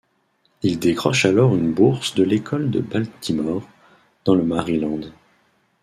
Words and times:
Il 0.63 0.79
décroche 0.79 1.25
alors 1.25 1.55
une 1.55 1.71
bourse 1.73 2.15
de 2.15 2.23
l’école 2.23 2.71
de 2.71 2.79
Baltimore, 2.79 3.69
dans 4.25 4.33
le 4.33 4.43
Maryland. 4.43 5.01